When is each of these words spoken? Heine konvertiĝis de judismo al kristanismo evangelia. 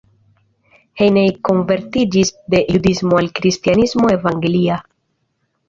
Heine 1.01 1.25
konvertiĝis 1.49 2.33
de 2.55 2.63
judismo 2.77 3.21
al 3.21 3.31
kristanismo 3.43 4.13
evangelia. 4.19 4.83